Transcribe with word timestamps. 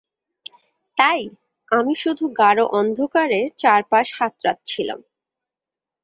তাই, 0.97 1.21
আমি 1.71 1.93
শুধু 1.95 2.25
গাঢ় 2.39 2.63
অন্ধকারে 2.71 3.41
চারপাশ 3.57 4.07
হাতড়াচ্ছিলাম। 4.17 4.99